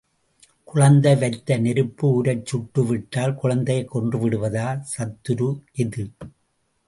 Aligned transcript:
குழந்தை 0.63 1.15
வைத்த 1.15 1.57
நெருப்பு 1.57 2.07
ஊரைச் 2.13 2.45
சுட்டு 2.45 2.85
விட்டால் 2.85 3.35
குழந்தையைக் 3.35 3.87
கொன்று 3.87 4.19
விடுவதா? 4.19 4.83
சத்துரு 4.97 5.49
எது? 5.71 6.05